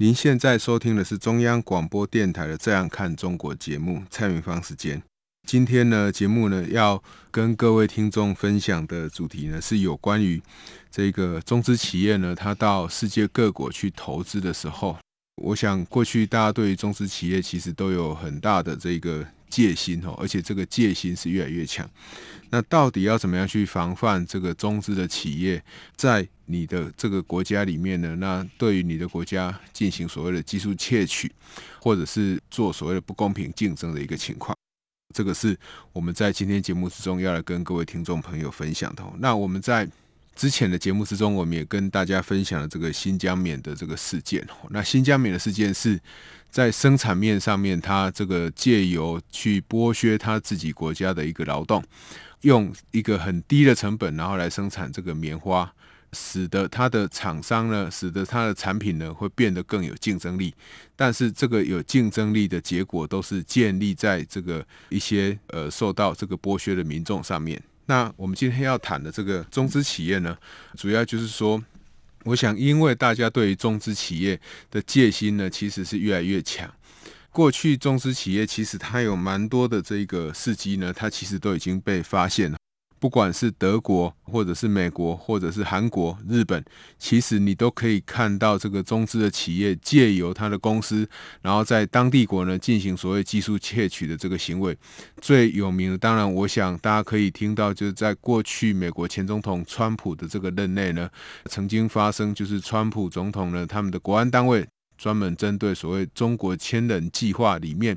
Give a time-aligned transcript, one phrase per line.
[0.00, 5.02] 您现在收听的是中央广播电台的《这样看中国》节目，蔡明芳时间。
[5.48, 7.02] 今天呢，节目呢要
[7.32, 10.40] 跟各位听众分享的主题呢，是有关于
[10.88, 14.96] 这个中资企业呢，它到世界各国去投资的时候，
[15.42, 21.88] 我想过去大家对于中资企业其实都有很大的这个戒心哦，而且这个戒心是越来越强。
[22.50, 25.62] 那到底要怎么样去防范这个中资的企业
[25.96, 28.16] 在你的这个国家里面呢？
[28.16, 31.30] 那对于你的国家进行所谓的技术窃取，
[31.78, 34.56] 或者是做所谓的不公平竞争的一个情况，
[35.14, 35.54] 这个是
[35.92, 39.04] 我们在今天节目之中要来跟各位听众朋友分享的。
[39.18, 39.86] 那我们在
[40.38, 44.46] 之前的节目之中，我们也跟大家分享了这个新疆棉的这个事件。
[44.70, 45.98] 那新疆棉的事件是
[46.48, 51.82] 在生产面上面，它这个借由去剥削他自己国家的一个劳动。
[52.42, 55.74] 用一个很低的成本，然后来生产这个棉花，
[56.12, 60.54] 使得它的厂商呢，使得它的产品呢会变得更有竞争力。
[60.94, 67.60] 但是这个有竞争力的结果，都是建立在这个一些呃受到这个剥削的民众上面。
[67.88, 70.36] 那我们今天要谈的这个中资企业呢，
[70.76, 71.62] 主要就是说，
[72.24, 74.38] 我想因为大家对于中资企业
[74.70, 76.70] 的戒心呢，其实是越来越强。
[77.30, 82.58] 过去中资企业其实它有蛮多的这个事迹呢，它其实都已经被发现了。
[83.00, 86.64] 不管是德国，或者是美国，或者是韩国、日本，
[86.98, 91.08] 其实你都可以看到这个中资的企业借由他的公司，
[91.42, 94.76] 然后在当地国呢进行所谓技术窃取的这个行为。
[95.20, 101.08] 最有名的，当然我想大家可以听到，就是在过去美国前总统川普的这个任内呢，
[101.46, 104.66] 曾经发生，就是川普总统呢他们的国安单位。
[104.98, 107.96] 专门针对所谓中国千人计划里面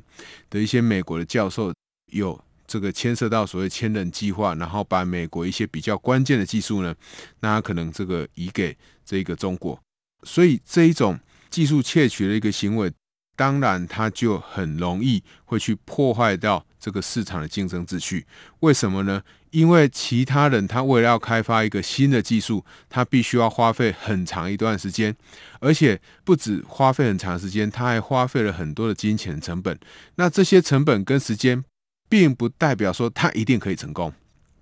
[0.52, 1.74] 的一些美国的教授，
[2.12, 2.40] 有
[2.72, 6.96] 这个牵涉到所谓千人计划，然后把美国一些比较关键的技术呢，
[7.42, 9.78] 那他可能这个移给这个中国，
[10.24, 12.90] 所以这一种技术窃取的一个行为，
[13.36, 18.26] 当然他就很容易会去破坏掉这个市场的竞争秩序。
[18.62, 19.22] 为什么呢？
[19.50, 25.14] 因为其他人他为了要开发一个新的技术，他必须要花费很长一段时间，
[25.60, 29.78] 而且不止花费很长时间，他还花费了很多的金钱成本。
[30.16, 31.66] 那这些成本跟时间，
[32.12, 34.14] 并不代表说它一定可以成功。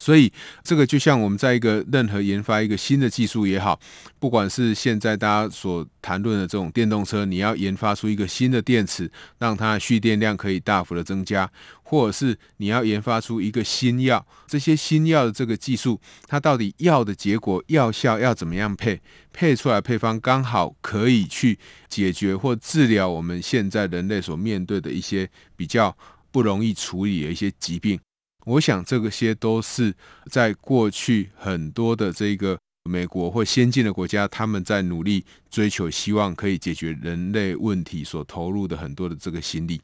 [0.02, 0.32] 所以，
[0.64, 3.78] 这个就像我们在一个任何研发一个新的技术也好，
[4.18, 11.52] 不管是现在大家所谈论的这种电动车，你要研发出一个新的电池，让它蓄电量可以大幅的增加，
[11.84, 19.02] 或者是你要研发出一个新药，这些新药的这个技术，它到底药的结果、药效要怎么样配，
[19.34, 25.98] 配出来配方刚好可以去解决或治疗我们现在人类所面对的一些比较
[26.32, 28.00] 不容易处理的一些疾病。
[28.46, 29.94] 我想，这个些都是
[30.32, 32.58] 在过去很多的这个
[32.90, 39.80] 美国或先进的国家，他们在努力追求，希望可以解决人类问题所投入的很多的这个心力。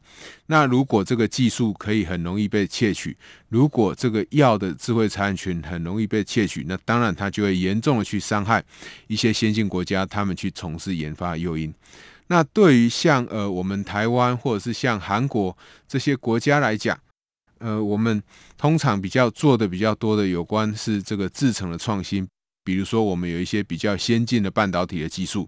[0.47, 3.15] 那如果这个技术可以很容易被窃取，
[3.49, 8.63] 如果这个药的智慧产权很容易被窃取，那当然它就会严重的去伤害
[9.07, 11.71] 一些先进国家，他们去从事研发的诱因。
[12.27, 15.55] 那对于像呃我们台湾或者是像韩国
[15.87, 16.97] 这些国家来讲，
[17.59, 18.21] 呃，我们
[18.57, 22.27] 通常比较做的比较多的有关是这个制程的创新，
[22.63, 25.47] 比如说我们有一些比较先进的半导体的技术，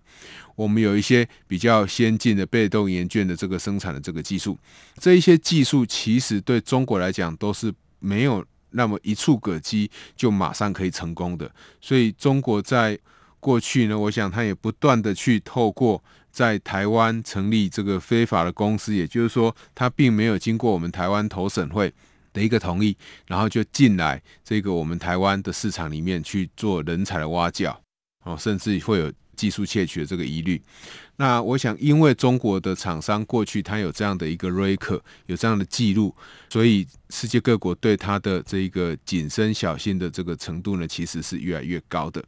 [0.55, 4.55] 我们有一些比较先进的被动元件的这个生产的这个技术，
[4.99, 11.51] 这一些技术其实对中国来讲都是没有那么一触可及就马上可以成功的，
[11.81, 12.99] 所以中国在
[13.39, 16.03] 过去呢，我想他也不断的去透过。
[16.37, 21.91] 在台湾成立这个非法的公司，也就是说，他并没有经过我们台湾投审会
[22.31, 22.95] 的一个同意，
[23.25, 27.81] 然后就进来这个我们台湾的市场里面去做人才的挖角，
[28.23, 30.61] 哦，甚至会有技术窃取的这个疑虑。
[31.15, 36.15] 那我想，因为中国的厂商过去他有这样的一个 record，有这样的记录，
[36.49, 42.23] 所以世界各国对他的这一个谨慎小心的这个程度呢，其实是越来越高的。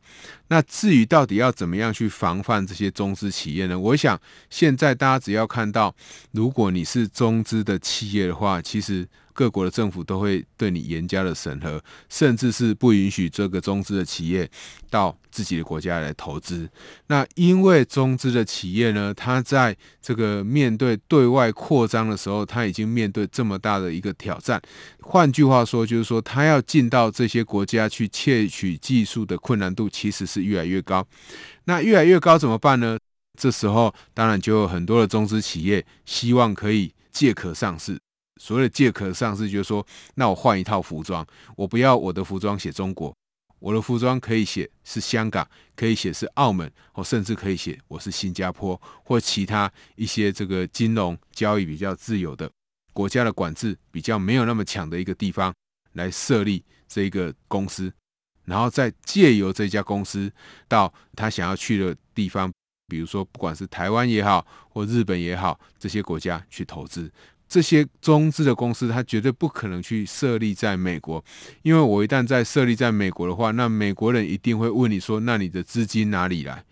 [0.48, 3.78] 那至于到底要怎么样去防范这些中资企业呢？
[3.78, 5.96] 我想现在大家只要看到，
[6.32, 14.50] 如果你是中资的企业的话，其实各国的政府都会对你严加的审核，甚至是不允许这个中资的企业
[14.90, 16.68] 到自己的国家来投资。
[17.08, 24.60] 那因为中资的企业呢，它在这个面对对外扩张的时候，它已经面对这么大的一个挑战。
[25.02, 31.06] 换句话说，就是说他要进到这些国家去窃取技术的困难度其实是越来越高。
[31.66, 32.98] 那越来越高怎么办呢？
[33.40, 37.98] 这时候当然就有很多的中资企业希望可以借壳上市。
[38.42, 39.86] 所谓的借壳上市，就是说，
[40.16, 41.26] 那我换一套服装，
[41.56, 43.14] 我不要我的服装写中国。
[43.60, 45.46] 我的服装可以写是香港，
[45.76, 52.50] 可以写是澳门，或甚至可以写我是新加坡或其他一些这个金融交易比较自由的
[52.94, 55.54] 国家的管制比较没有那么强的一个地方
[55.94, 57.92] 来设立这一个公司，
[58.46, 60.32] 然后再借由这家公司
[60.68, 62.52] 到他想要去的地方，
[62.88, 67.12] 比如说不管是台湾也好或日本也好，这些国家去投资。
[67.48, 71.24] 这些中资的公司，它绝对不可能去设立在美国，
[71.64, 76.64] 因为我一旦在设立在美国的话，那美国人一定会问你说：“那你的资金哪里来？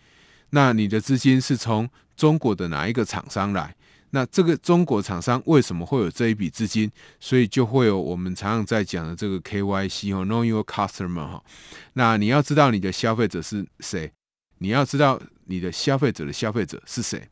[0.51, 3.75] 那你的资金是从中国的哪一个厂商来？
[4.12, 6.92] 那这个中国厂商为什么会有这一笔资金？
[7.19, 11.44] 所以就会有我们常常在讲的这个 KYC 哦，Know Your Customer 哈。
[11.94, 14.12] 那你要知道你的消费者是谁，
[14.59, 17.27] 你要知道你的消费者的消费者是谁。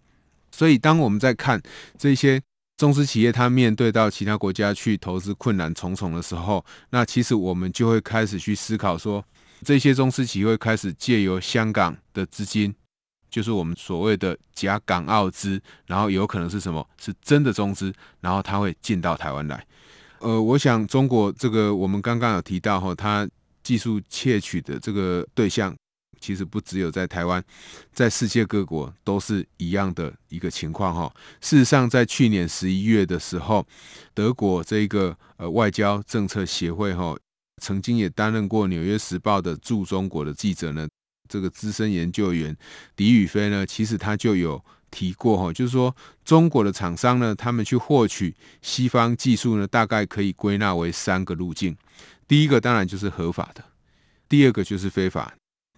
[0.51, 1.62] 所以当我们在看
[1.98, 2.42] 这些。
[2.77, 9.24] 中资企业它面对到其他国家去投资困难重重的时候，那其实我们就会开始去思考说，
[9.63, 12.75] 这些中资企业会开始借由香港的资金，
[13.35, 16.87] 就是我们所谓的假港澳资，然后有可能是什么？
[16.97, 19.67] 是真的中资，然后它会进到台湾来。
[20.19, 23.27] 呃，我想中国这个我们刚刚有提到哈，它
[23.61, 25.75] 技术窃取的这个对象。
[26.21, 27.43] 其实不只有在台湾，
[27.91, 31.13] 在世界各国都是一样的一个情况哈。
[31.41, 33.67] 事实上，在去年十一月的时候，
[34.13, 37.13] 德国这个呃外交政策协会哈，
[37.61, 40.88] 曾经也担任过《纽约时报》的驻中国的记者呢。
[41.27, 42.56] 这个资深研究员
[42.95, 51.75] 狄宇飞呢，其实他就有提过哈，就是说中国的厂商呢，他们去获取西方技术呢，大概可以归纳为三个路径。
[52.27, 53.63] 第一个当然就是合法的，
[54.27, 55.33] 第二个就是非法。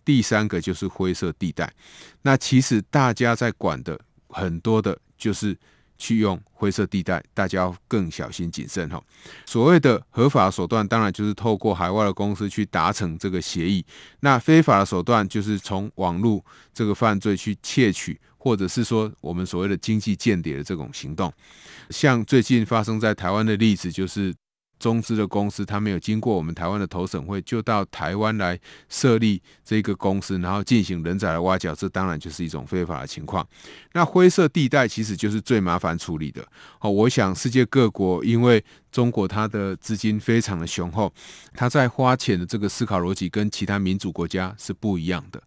[0.05, 1.73] 第三个就是灰色地带，
[2.21, 3.99] 那其实大家在管的
[4.29, 5.57] 很多的，就是
[5.97, 9.01] 去用灰色地带，大家要更小心谨慎哈。
[9.45, 13.83] 所谓的合法手段，当然就是透过海外的公司去达成这个协议；
[14.21, 21.33] 那非法的手段，就是从网络这个犯罪去窃取，或者是说我们所谓的经济间谍的这种行动。
[21.89, 24.33] 像最近发生在台湾的例子，就是。
[24.79, 28.59] 中资的公司，他没有经过我们台湾的投审会，就到台湾来
[28.89, 33.47] 设立这个公司，然后进行人才的挖角，这当然就是一种非法的情况。
[33.93, 36.47] 那灰色地带其实就是最麻烦处理的。
[36.79, 41.11] 哦，我想世界各国因为中国它的资金非常的雄厚，
[41.53, 45.41] 它在花钱的这个思考逻辑跟其他民主国家是不一样的。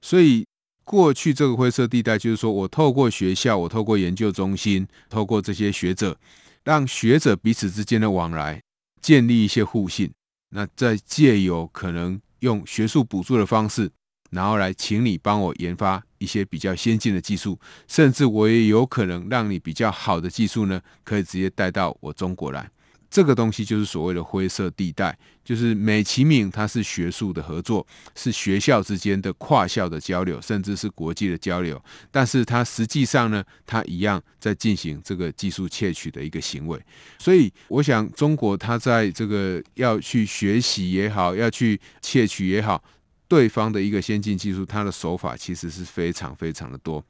[0.00, 0.44] 所以
[0.84, 6.18] 过去这个灰色地带就是说我透过学校，我透过研究中心，透过这些学者，
[6.64, 8.60] 让学者彼此之间的往来。
[9.02, 10.12] 建立一些互信，
[10.50, 13.90] 那再借有可能用学术补助的方式，
[14.30, 17.58] 然后来请你帮我研发一些比较先进的技术，
[17.88, 22.70] 甚至我也有可能让你比较好的技术呢，可以直接带到我中国来。
[23.12, 25.14] 这个东西就是所谓的灰色地带，
[25.44, 31.78] 就是美其名它是学术的合作，是学校之间的跨校的交流，甚至是国际的交流，
[32.10, 36.82] 但是它实际上呢，它一样在进行这个技术窃取的一个行为。
[37.18, 42.82] 所以，我想中国它在这个要去学习也好，要去窃取也好，
[43.28, 47.04] 对方的一个先进技术，它的手法其实是非常非常的多。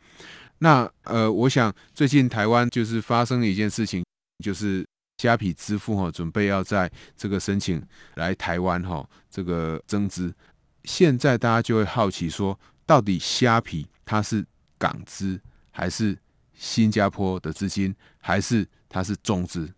[0.59, 4.05] 那呃，我想最近台湾就是发生了一件事情，
[4.45, 4.85] 就是。
[5.23, 7.81] 虾皮支付哈，准备要在这个申请
[8.17, 10.35] 来台湾哈，这个增资。
[10.83, 14.45] 现在大家就会好奇说，到底虾皮它是
[14.79, 16.19] 港资，还是
[16.55, 19.73] 新加坡的资金，还是它是中资？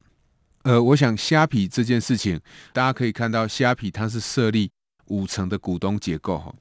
[0.63, 2.41] 呃，我想虾皮这件事情，
[2.73, 4.71] 大家可以看到，虾皮它是设立
[5.09, 6.55] 五层的股东结构哈。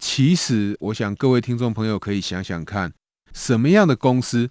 [0.00, 2.92] 其实，我想各位听众朋友可以想想看，
[3.32, 4.50] 什么样的公司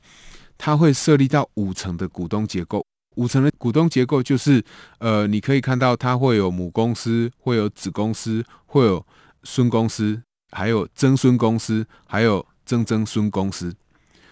[0.58, 2.86] 它会设立到五层的股东结构？
[3.16, 4.64] 五层的股东结构就是，
[5.00, 9.06] 呃，你可以看到它会有母公司，会有子公司，会有
[9.44, 13.74] 孙公司，还有曾孙公司，还有曾曾孙公司。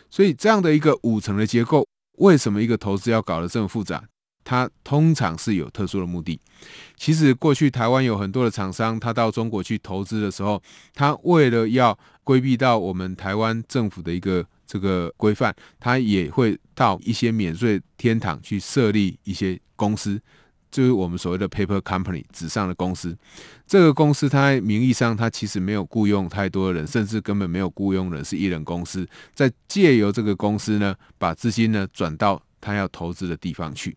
[0.09, 1.87] 所以这样的一个五层的结构，
[2.19, 4.03] 为什么一个投资要搞得这么复杂？
[4.43, 6.39] 它通常是有特殊的目的。
[6.95, 10.61] 其实过去台湾有很多的厂商，他到中国去投资的时候，
[10.93, 14.45] 他为了要规避到我们台湾政府的一个。
[14.65, 20.20] 这个规范，他也会到一些免税天堂去设立一些公司，
[20.72, 23.15] 就是我们所谓的 paper company 纸上的公司。
[23.67, 29.08] 这个公司它名义上它其实没有雇佣太多的人，甚至根本没有雇佣人，是一人公司。
[29.34, 33.96] 在借由这个公司呢，把资金呢转到他要投资的地方去。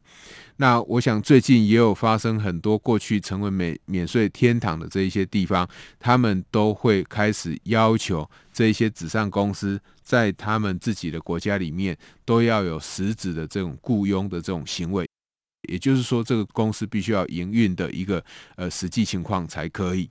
[0.56, 5.68] 那我想最近也有发生很多过去成为免免税天堂的这一些地方，
[6.00, 15.06] 他们都会开始要求这一些纸上公司在他们自己的国家里面都要有实质的这种雇佣的这种行为，
[15.68, 18.25] 也就是说，这个公司必须要营运的一个
[18.56, 20.11] 呃实际情况才可以。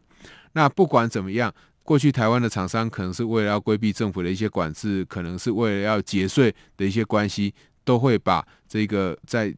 [0.53, 7.53] 那不管怎么样，过去台湾的厂商可能是为了要规避政府的一些管制，可能是为了要节税的一些关系，
[7.85, 9.55] 都会把这个在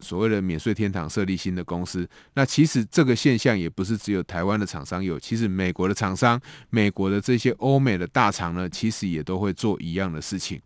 [0.00, 10.58] 所谓的免税天堂设立新的公司，那其实这个现象也不是只有台湾的厂商有，其实美国的厂商、美国的这些欧美的大厂呢，其实也都会做一样的事情。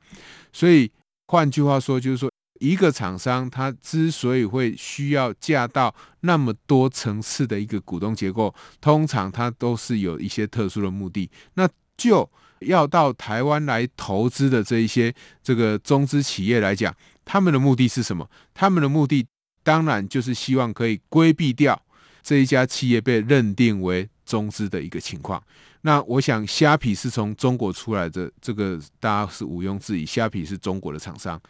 [0.52, 0.90] 所以
[1.26, 2.30] 换句话说，就是说
[2.60, 11.28] 一个厂商他之所以会需要架到那么多层次的一个股东结构，通常他都是有一些特殊的目的。
[11.54, 12.30] 那就
[12.64, 16.94] 要到台湾来投资的这一些这个中资企业来讲。
[17.24, 18.28] 他们的目的是什么？
[18.52, 19.26] 他们的目的
[19.62, 21.80] 当然就是希望可以规避掉
[22.22, 25.42] 这一家企业被认定为中资的一个情况。
[25.80, 31.40] 那我想，虾皮是从中国出来的，这个大家是毋庸置疑，虾皮是中国的厂商。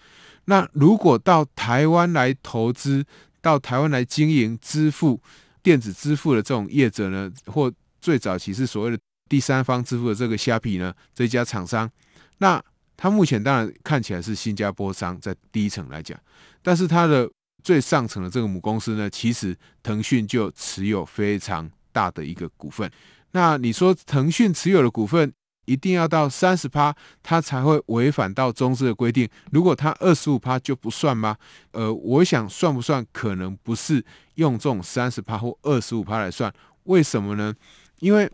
[0.44, 3.04] 那如果到台湾来投资，
[3.40, 5.20] 到台湾来经营支付
[5.62, 11.90] 电子支付的这种业者呢，或最早其实所谓的第三方支付的这个虾皮呢，这家厂商，
[12.38, 12.62] 那。
[12.96, 16.16] 它目前当然看起来是新加坡商，在第一层来讲，
[16.62, 17.28] 但是它的
[17.60, 22.88] 最上层的这个母公司呢，其实腾讯就持有非常大的一个股份。
[23.32, 25.30] 那你说腾讯持有的股份
[25.64, 29.28] 一定要到三十趴，它才会违反到中资的规定？
[29.50, 31.36] 如果它二十五趴就不算吗？
[31.72, 34.02] 呃，我想算不算，可能不是
[34.36, 36.50] 用这种三十趴或二十五趴来算。
[36.84, 37.52] 为什么呢？
[37.98, 38.30] 因为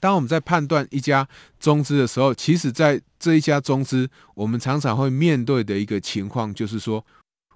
[0.00, 1.26] 当我们在判断一家
[1.58, 7.04] 中资的时候，其实，在这一家中资，我们常常会面对的一个情况，就是说，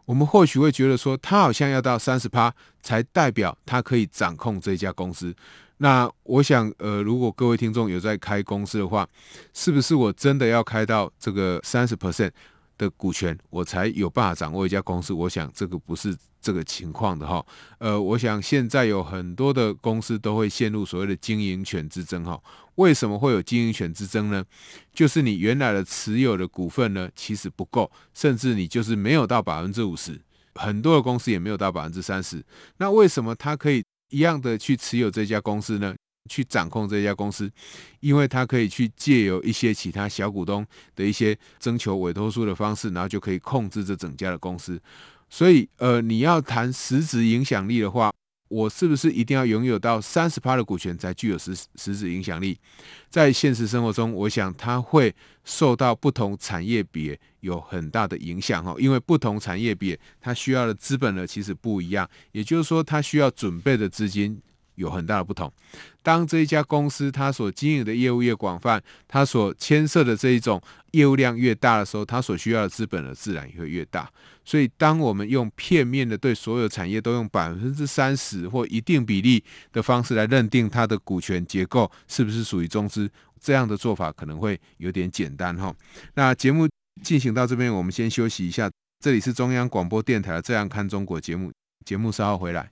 [0.04, 5.34] 我们或许会觉得说，他好像要到三十趴才代表他可以掌控这家公司。
[5.78, 9.08] 那我想，呃，如果各位听众有在开公司的话，
[9.52, 12.30] 是不是我真的要开到这个三十 percent？
[12.78, 15.12] 的股权，我才有办法掌握一家公司。
[15.12, 17.44] 我想这个不是这个情况的哈。
[17.78, 22.40] 呃，我想现在有很多的公司都会陷入所谓的经营权之争哈。
[22.76, 24.44] 为什么会有经营权之争呢？
[24.92, 30.20] 就是你原来的持有的股份呢，其实不够，甚至你就是没有到百分之五十，
[30.54, 32.42] 很多的公司也没有到百分之三十。
[32.78, 35.94] 那为什么他可以一样的去持有这家公司呢？
[36.28, 37.50] 去掌控这家公司，
[38.00, 44.80] 因为他可以去借由一些其他小股东的一些征求委托书的方式，然后就可以控制这整家的公司。
[45.28, 48.12] 所以，呃，你要谈实质影响力的话，
[48.48, 52.58] 我是不是一定要拥有到三十趴的股权才具有实实质影响力？
[53.08, 55.14] 在现实生活中，我想它会
[55.44, 64.40] 受到不同产业别有很大的影响哈，因为不同产业别它需要的资本呢其实不一样，也就是说，它需要准备的资金。
[64.74, 65.52] 有很大的不同。
[66.02, 70.60] 当这一家公司它所经营的业务越广泛，它所牵涉的这一种
[70.92, 74.10] 业务量越大的时候，它所需要的资本呢自然也会越大。
[74.44, 83.08] 所以，当我们用片面的对所有产业都用百分之三十或一定比例的方式来认定它的股权结构是不是属于中资，
[83.40, 85.72] 这样的做法可能会有点简单哈。
[86.14, 86.68] 那节目
[87.04, 88.68] 进行到这边，我们先休息一下。
[88.98, 91.52] 这里是中央广播电台的《这样看中国》节目，
[91.84, 92.71] 节目稍后回来。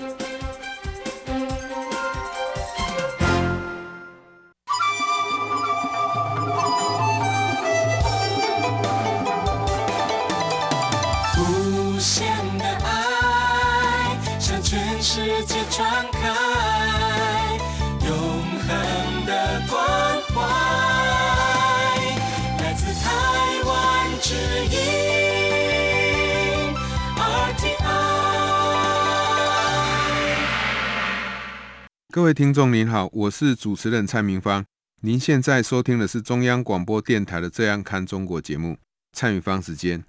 [32.11, 34.65] 各位听众您好，我是主持人蔡明芳。
[34.99, 38.77] 您现在收听的是中央广播电台的《这样看中国》节目，
[39.13, 40.03] 蔡明芳时间。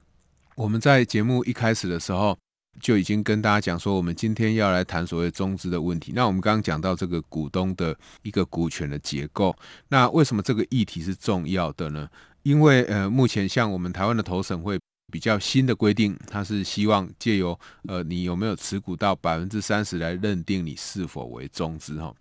[0.57, 2.37] 我们在节目一开始的时候
[2.81, 6.11] 就已经跟大家讲说，我们今天要来谈所谓中资的问题。
[6.13, 9.57] 那我们刚刚讲到这个股东的一个股权的结构，
[9.87, 12.09] 那为什么这个议题是重要的呢？
[12.43, 14.77] 因为呃，目前像我们台湾的投审会。
[15.13, 22.15] 比较新的规定，它是希望借由呃你有没有持股到百分之三十来认定你是否为中资哈。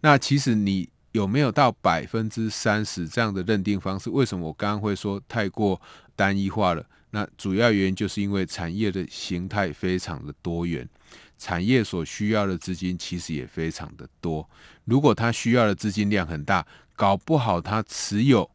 [0.00, 4.08] 那其实你有没有到百分之三十这样的认定方式？
[4.10, 5.80] 为什么我刚刚会说太过
[6.14, 6.86] 单一化了？
[7.10, 10.88] 那主要原因就是因为产业的形态非常的多元，
[11.36, 14.48] 产业所需要的资金其实也非常的多。
[14.84, 18.48] 如果它需要的资金量很大，搞不好它持有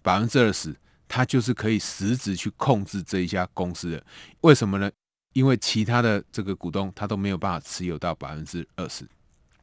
[0.00, 0.76] 百分之二十。
[1.14, 4.02] 他就是可以实质去控制这一家公司的，
[4.40, 4.90] 为什么呢？
[5.34, 9.06] 因为其他的这个股东他都没有办法持有到百分之二十，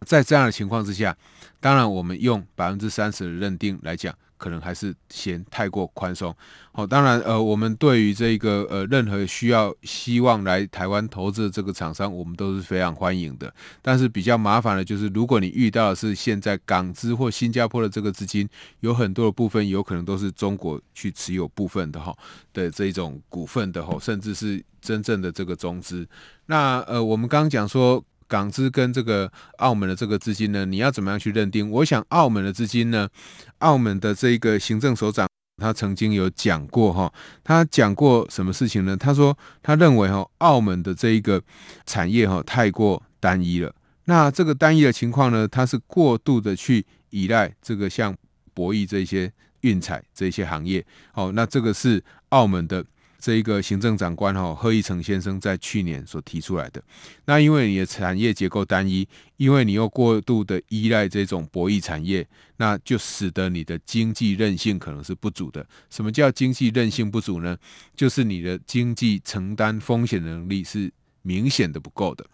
[0.06, 1.18] 在这样的情况之下，
[1.60, 4.16] 当然我们用百分之三十的认定来讲。
[4.40, 6.36] 可能还是嫌太过宽松。
[6.72, 13.54] 好，当然，呃，我们对于这个呃任何需要希望来台湾投资的这个厂商，我们都是非常欢迎的。
[13.82, 18.48] 但是比较麻烦的就是，如果你遇到的是现在港资或新加坡的这个资金，
[18.80, 22.16] 有很多的部分有可能都是中国去持有部分的哈
[22.54, 26.08] 的这种股份的哈，甚至是真正的这个中资。
[26.46, 28.04] 那呃，我们刚刚讲说。
[28.30, 31.70] 港资跟这个澳门的这个资金呢，你要怎么样去认定？
[31.70, 33.10] 我想澳门的资金呢，
[33.58, 37.12] 澳门的这个行政首长他曾经有讲过哈，
[37.44, 38.96] 他讲过什么事情呢？
[38.96, 41.42] 他说他认为哈，澳门的这一个
[41.86, 43.74] 产业哈太过单一了。
[44.06, 48.16] 那这个单一的情况呢，它是过度的去依赖这个像
[48.54, 50.86] 博弈这些运彩这些行业。
[51.12, 52.86] 好，那这个是澳门的。
[53.20, 56.82] 这一个行政长官哈贺一成先生在去年所提出来的，
[57.26, 62.26] 那因为你的产业结构单一，因为你又过度的依赖这种博弈产业，
[62.58, 65.68] 那就使得你的经济韧性可能是不足的。
[65.90, 67.58] 什么叫经济韧性不足呢？
[67.96, 70.92] 就是你的经济承担风险能力是
[71.22, 72.26] 明显的不够的。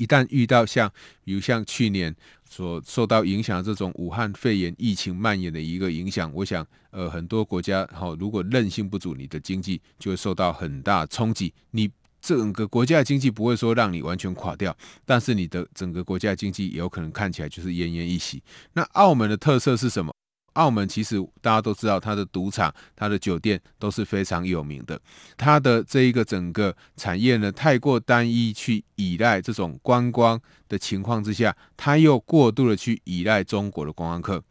[0.00, 0.90] 一旦遇到像，
[1.22, 11.52] 比如像去年所受到影响的这种武汉肺炎疫情蔓延的一个影响，我想，呃，很多国家哈，如果韧性不足，你的经济就会受到很大冲击。
[11.72, 11.90] 你
[12.22, 18.42] 整个国家的经济不会说让你完全垮掉，但是你的整个国家经济有可能看起来就是奄奄一息。
[18.72, 20.10] 那澳门的特色是什么？
[20.54, 25.00] 澳门其实大家都知道，它的赌场、它的酒店都是非常有名的。
[25.36, 34.42] 它的这一个整个产业呢，太过单一，去依赖这种观光的情况之下，它又过度的去依赖中国的观光客。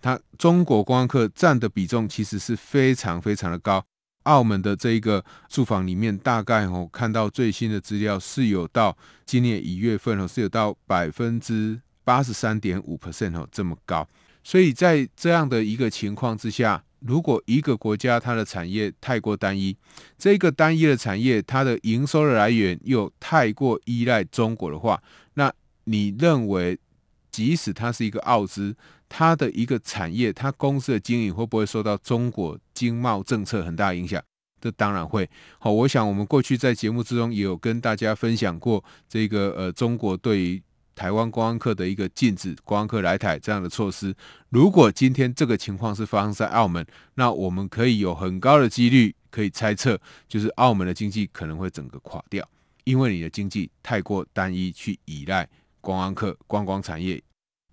[0.00, 3.84] 它中国观光客占的比重其实是非常非常的高。
[4.24, 14.06] 澳门的这一个住房里面，大概哦看到最新的资料是有到今年一月份哦是有到百分之八十三点五 percent 哦这么高。
[14.44, 19.76] 所以在这样的一个情况之下，如果一个国家它的产业太过单一，
[20.16, 25.02] 这个单一的产业它的营收的来源又太过依赖中国的话，
[25.34, 25.52] 那
[25.84, 26.78] 你认为，
[27.30, 28.76] 即使它是一个澳资，
[29.08, 34.22] 它的一个产业，它公司的经营会不会受到中国经贸政策很大影响？
[34.60, 35.28] 这当然会。
[35.58, 40.62] 好，我想我们过去在节目之中也有跟大家分享过这个呃，中国对于
[40.94, 44.14] 台湾观光客的一个禁止观光客来台这样的措施，
[44.50, 52.46] 如果今天这个情况是发生在澳门，那我们可以有很高的几率可以猜测，就是澳门的经济可能会整个垮掉，
[52.84, 55.48] 因为你的经济太过单一，去依赖
[55.80, 57.22] 观光客、观光产业，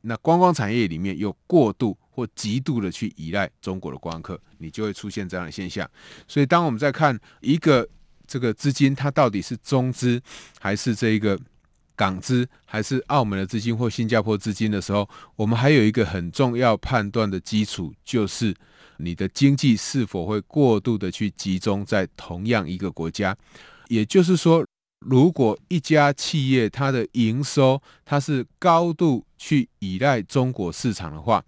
[0.02, 5.90] 那观光产业里面又过度或极度的去依赖中国的观光客，你就会出现这样的现象。
[6.28, 7.88] 所以，当我们在看一个
[8.26, 10.22] 这个资金，它到底是中资
[10.60, 11.38] 还是这一个？
[12.00, 18.56] 港资还是澳门的资金或新加坡资金的时候，我们还有一个很重要判断的基础，就是
[19.00, 23.36] 你的经济是否会过度的去集中在同样一个国家。
[23.90, 24.66] 也就是说，
[25.06, 31.44] 如果一家企业它的营收它是高度去依赖中国市场的话，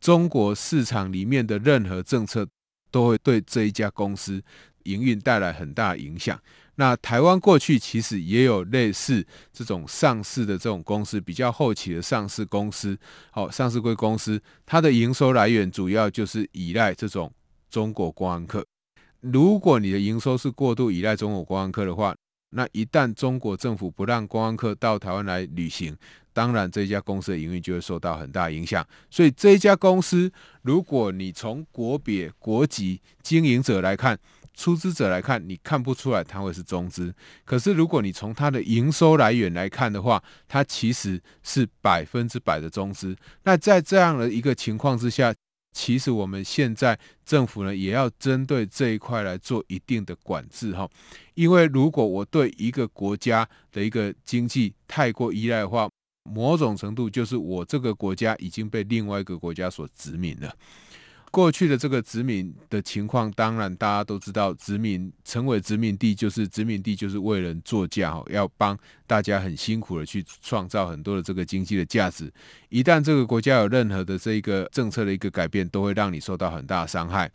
[0.00, 2.44] 中国市场里面的任何政策
[2.90, 4.42] 都会对这一家公司
[4.82, 6.36] 营运带来很大影响。
[6.76, 12.98] 那台湾过去其实也有类似这种上市的这种公司，比较后期的上市公司，
[13.30, 17.30] 好，上市柜公司，它的营收来源主要就是依赖这种
[17.68, 18.66] 中国观光客。
[19.20, 22.14] 如果你的营收是过度依赖中国观光客的话，
[22.54, 25.96] 那一旦中国政府不让观光客到台湾来旅行，
[26.32, 28.86] 当然这家公司的营运就会受到很大影响。
[29.10, 30.30] 所以这一家公司，
[30.62, 34.18] 如果你从国别、国籍、经营者来看，
[34.54, 37.14] 出资者来看，你看不出来它会是中资。
[37.44, 43.16] 可是如果你从它的营收来源来看的话，它其实是百分之百的中资。
[43.44, 45.34] 那在这样的一个情况之下，
[45.72, 50.88] 其实我们现在政府呢，也要针对这一块来做一定的管制哈。
[51.34, 55.88] 因为如果我对一个国家的一个经济太过依赖的话，
[56.30, 60.54] 某种程度就是我这个国家已经被另外一个国家所殖民了。
[61.32, 72.30] 过去的这个殖民的情况，当然大家都知道，殖民成为殖民地就是殖民地就是为人作嫁，要帮大家很辛苦的去创造很多的这个经济的价值。
[72.68, 77.32] 一旦这个国家有任何的这一个政策的一个改变，都会让你受到很大的伤害。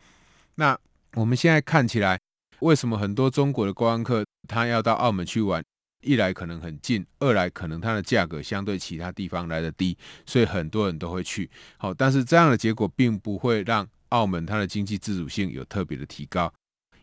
[0.53, 0.77] 那
[1.15, 2.19] 我们现在看起来，
[2.59, 5.63] 为什么很多中国的观光客他要到澳门去玩？
[6.01, 11.49] 一来可能很近，二来可能它的价格相对其他地方来的低，所以很多人都会去。
[11.77, 16.53] 好，但是这样的结果并不会让澳门它的经济自主性有特别的提高。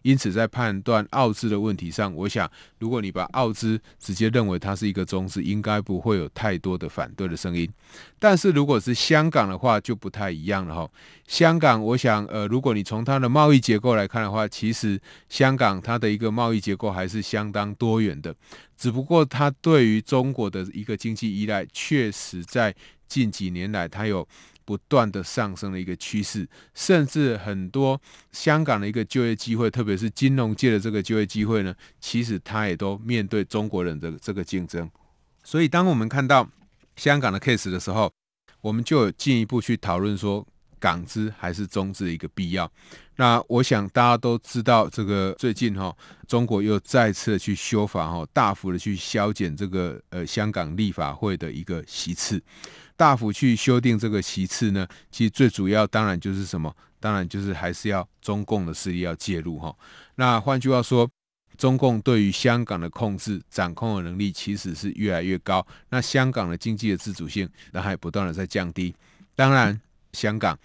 [0.05, 7.67] 因此，在判断澳资的问题上，我想，如果你把澳资直接认为它是一个中资，应该不会有太多的反对的声音。
[8.19, 10.91] 但是，如果是香港的话，就不太一样了哈。
[11.27, 18.35] 香港，我想，呃，如果你从它的贸易结构来看的话，其实香港它的一个贸易结构还是相当多元的，
[18.77, 22.75] 只不过它对于中国的一个经济依赖，确实在
[23.09, 24.29] 近几年来，它有。
[24.65, 28.01] 不断的上升的一个趋势，甚至很多
[28.33, 34.91] 香港的一个就业机会，特别是金融界的这个就业机会呢，其实它也都面对中国人的这个竞争。
[35.43, 36.49] 所以，当我们看到
[36.97, 38.11] 香港的 case 的时候，
[38.63, 40.47] 我们就有进一步去讨论说，
[40.85, 42.71] 港资还是中资的一个必要。
[43.17, 45.97] 那我想大家都知道，这个最近哈，
[46.29, 52.43] 中国又再次去修法哈，大幅的去削减这个呃香港立法会的一个席次。
[52.97, 56.71] 大幅去修订这个席次呢，其实最主要当然就是什么？
[57.01, 59.75] 当然就是还是要中共的势力要介入哈。
[60.17, 61.09] 那换句话说，
[61.57, 65.67] 中共对于香港的控制、掌控的能力其实是越来越高。
[65.89, 68.95] 那香港的经济的自主性，那还不断的在降低。
[69.35, 69.81] 当然，
[70.15, 70.57] 香港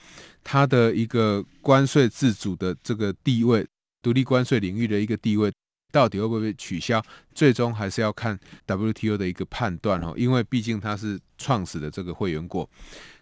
[0.43, 3.65] 它的一个关税自主的这个地位，
[4.01, 5.51] 独立关税领域的一个地位。
[5.91, 7.03] 到底会不会被取消？
[7.33, 12.69] 最终还是要看 WTO 的一个判断哦，因为毕竟它是创始的这个会员国。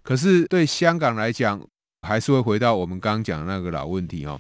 [0.04, 1.66] 可是对香港来讲，
[2.06, 4.38] 还是会回到我们刚刚讲的那个老问题哦。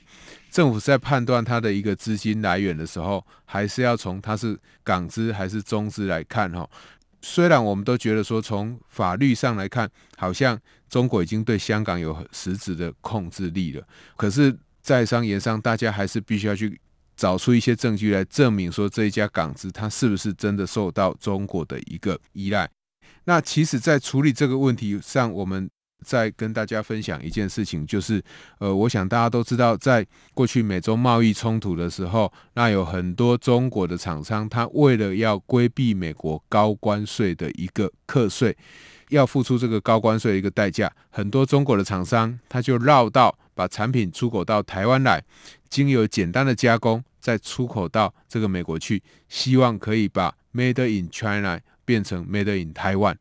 [0.51, 6.69] 政府在判断它的一个资金来源的时候，还是要从它是港资还是中资来看哈。
[7.21, 16.79] 虽然我们都觉得说，从法律上来看，好像中国已经对香港有实质的控制力了，可是，在商言商，大家还是必须要去。
[17.17, 22.69] 找出一些证据来证明说，这一家港资它是不是真的受到中国的一个依赖？
[23.23, 25.67] 那其实，在处理这个问题上，我们
[26.03, 28.23] 再跟大家分享一件事情，就是
[28.59, 38.55] 呃，我想大家都知道，在过去美中贸易冲突的时候，那有很多中国的厂商，他为了要规避美国高关税的一个课税，
[39.09, 45.23] 要付出这个高关税的一个代价，很多中国的厂商他就绕道把产品出口到台湾来。
[45.69, 53.15] 经由简单的加工，再出口到这个美国去，希望可以把 Made in China 变成 Made in Taiwan。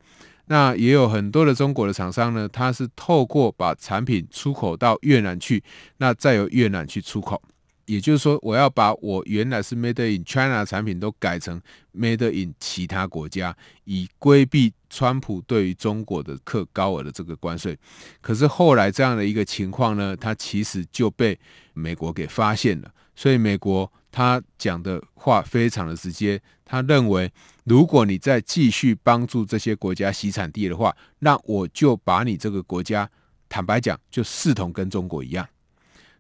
[0.47, 5.63] 那也有很多的中国的厂商呢，他是透过把产品出口到越南去，
[5.99, 7.43] 那再由越南去出口。
[7.87, 11.61] 也就是说，我要把我原来是 Made in China 的产品都改成
[11.95, 17.79] Made in 其他国家，以规避川普对于中国的课高额的这个关税。
[18.21, 21.39] 可是后来这样的一个情况呢，它其实就被
[21.75, 22.91] 美国给发现了。
[23.15, 27.31] 所以美国他讲的话非常的直接，他认为
[27.65, 33.11] 如果你再继续帮助这些国家洗产地的话，那我就把你这个国家，
[33.47, 35.47] 坦白讲，就视同跟中国一样。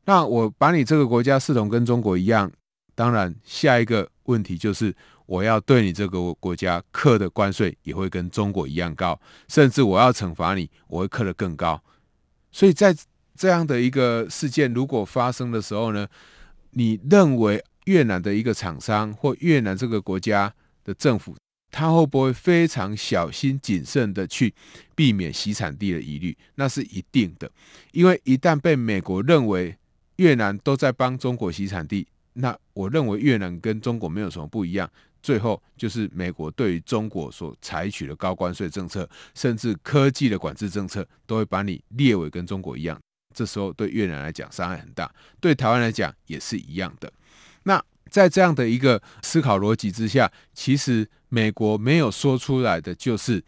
[0.04, 2.52] 那我把你这个国家视同跟中国一样，
[2.94, 11.82] 当然下一个问题就是我要对你这个国家课的关税也会跟中国一样高，甚至我要惩罚你，我会课得更高。
[12.52, 12.94] 所以在
[13.34, 16.06] 这样的一个事件如果发生的时候呢，
[16.72, 21.36] 你认为越南的一个厂商或越南这个国家的政府，
[21.72, 24.54] 他会不会非常小心谨慎的去
[24.94, 26.36] 避免洗产地的疑虑？
[26.54, 27.50] 那是一定的，
[27.90, 29.76] 因为一旦被美国认为
[30.16, 34.90] 越南都在帮中国洗产地，那我认为越南跟中国没有什么不一样。
[35.22, 42.96] 最后就是美国对于中国所采取的高关税政策，甚至科技的管制政策，都会把你列为跟中国一样。
[43.34, 47.12] 这时候对越南来讲伤害很大，对台湾来讲也是一样的。
[47.66, 53.44] 那在这样的一个思考逻辑之下，其实美国没有说出来的就是，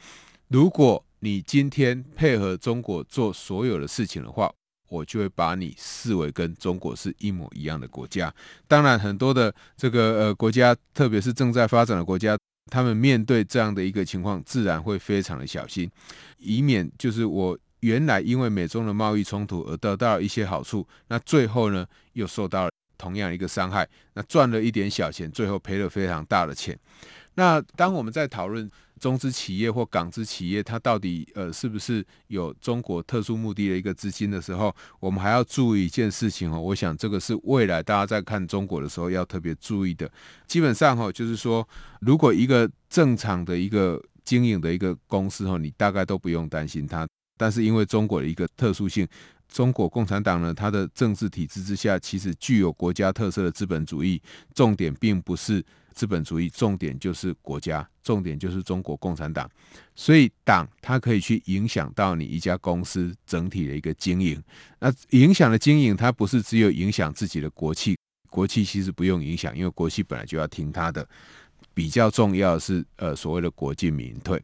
[0.46, 4.52] 如果你今天配合中国做所有的事情的话。
[4.90, 8.34] 我就会把你视为跟中国是一模一样的国家。
[8.66, 12.34] 当然，很多的这个呃国家，特别是正在发展的国家，
[12.70, 15.90] 他们面对这样的一个情况，自然会非常的小心，
[16.38, 26.78] 以免就是我原来因为美中的贸易冲突而得到一些好处，那最后呢又受到了同样一个伤害，那赚了一点小钱，最后赔了非常大的钱。
[27.36, 36.60] 那当我们在讨论中资企业或港资企业，它到底呃是不是有中国特殊目的的一个资金的时候，我们还要注意一件事情哦。
[36.60, 40.10] 我想这个是未来大家在看中国的时候要特别注意的。
[40.48, 41.66] 基本上哦，就是说，
[42.00, 47.06] 如果一个正常的一个经营的一个公司哦，你大概都不用担心它。
[47.36, 49.06] 但是因为中国的一个特殊性，
[49.48, 54.22] 中国共产党呢，它的政治体制之下，其实具有国家特色的资本主义，
[54.54, 55.64] 重点并不是。
[55.94, 59.50] 资本主义重点就是国家，重点就是中国共产党，
[59.96, 64.40] 所以党它可以去影响到你一家公司整体的一个经营。
[64.78, 67.98] 那影响的经营，它不是只有影响自己的国企，
[68.30, 71.04] 国企其实不用影响，因为国企本来就要听它的。
[71.74, 74.40] 比较重要是呃所谓的国进民退，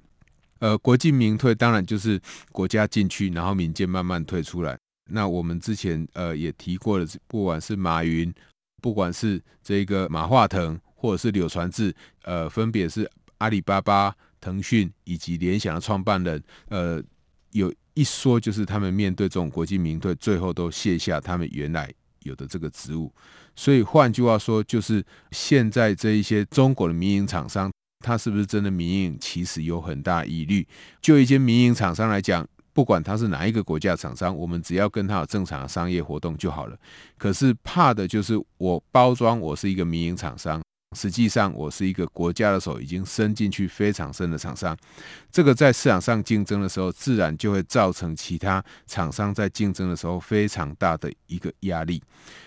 [0.59, 4.77] 呃国进民退当然就是国家进去，然后民间慢慢退出来。
[5.07, 8.33] 那我们之前呃也提过了，不管是马云，
[8.81, 10.81] 不管是这个马化腾。
[10.97, 17.03] 或者是柳传志，呃，分别是阿里巴巴、腾讯以及联想的创办人，呃，
[17.51, 23.13] 有一说就是他们面对这种国际民退，最后都卸下他们原来有的这个职务。
[23.55, 27.71] 所以换句话说，就是现在这一些中国的民营厂商，
[28.03, 30.67] 他是不是真的民营，其实有很大疑虑。
[31.03, 36.77] 就一间民营厂商来讲，不管他是哪一个国家厂商，我们只要跟他有正常的商业活动就好了。
[37.17, 40.61] 可是怕的就是我包装我是一个民营厂商。
[40.97, 44.77] 实际上，我是一个国家的手已经伸进去非常深的厂商，
[45.29, 52.01] 这个在市场上竞争的时候，自然就会造成其他厂商在竞争的时候非常大的一个压力。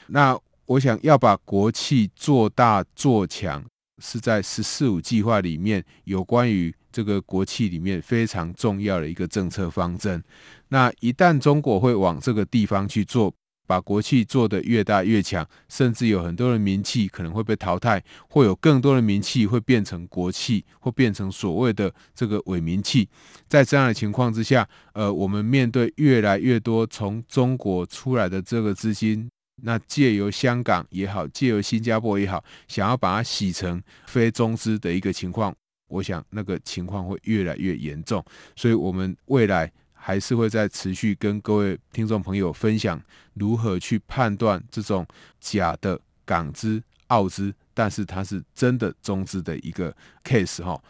[0.08, 3.62] 那我想要把国企做大做强，
[4.02, 10.24] 是在“十四五”计划里面有关于这个国企里面非常重要的一个政策方针。
[10.70, 13.34] 那一旦中国会往这个地方去做。
[13.70, 23.10] 把国企做得越大越强，甚至有很多的民企可能会被淘汰，会有更多的民企会变成国企，或变成所谓的这个伪民企。
[23.50, 29.30] 在这样的情况之下，呃，我们面对越来越多从中国出来的这个资金，
[29.64, 35.54] 那借由香港也好，借由新加坡也好，想要把它洗成非中资的一个情况，
[35.88, 38.24] 我想那个情况会越来越严重。
[38.56, 39.72] 所以，我们未来。
[40.00, 43.02] 还是会再持续跟各位听众朋友分享
[43.34, 45.06] 如何去判断这种
[45.42, 50.82] 假的港资、澳资，但是它是真的中资的一个 case 哈。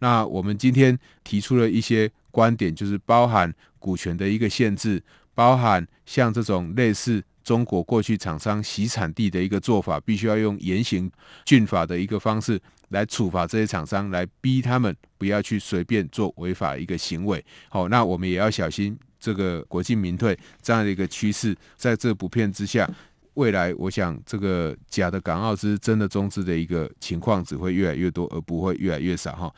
[0.00, 5.00] 那我们今天提出了一些观点，就是包含股权的一个限制，
[5.34, 7.22] 包含像这种类似。
[7.44, 11.12] 中国过去厂商洗产地的一个做法，必须要用严刑
[11.44, 12.58] 峻法的一个方式
[12.94, 17.44] 来处罚这些厂商，来逼他们不要去随便做违法一个行为。
[17.68, 22.88] 好，那我们也要小心这个国进民退这样的一个趋势，在这不骗之下，
[23.34, 29.34] 未来我想这个假的港澳资、真的中资的一个情况只会越来越多，而不会越来越少。
[29.34, 29.54] 哈，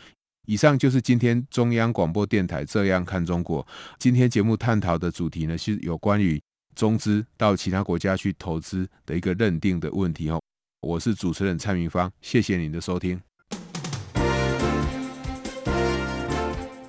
[0.47, 3.67] 以上就是今天中央广播电台这样看中国。
[3.99, 6.41] 今天节目探讨的主题呢，是有关于。
[6.75, 10.39] 中资到其他国家去投资的一个认定的问题哦，
[10.81, 13.21] 我是主持人蔡明芳，谢谢您的收听。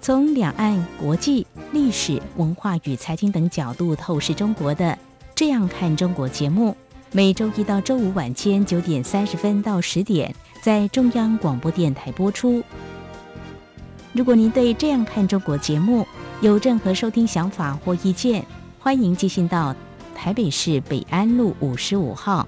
[0.02, 4.86] 从两岸、国际、历史文化与财经等角度透视中国的
[5.34, 6.76] 《这样看中国》节目，
[7.12, 12.63] 每周一到周五晚间九点三十分到十点在中央广播电台播出。
[14.13, 16.06] 如果您对《这样看中国》节目
[16.41, 18.45] 有任何收听想法或意见，
[18.80, 19.76] 欢迎寄信到
[20.15, 22.47] 台北市北安路五十五号，